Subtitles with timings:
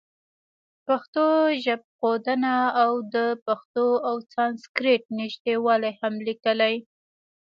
[0.87, 1.25] پښتو
[1.63, 6.75] ژبښودنه او د پښتو او سانسکریټ نزدېوالی هم لیکلي.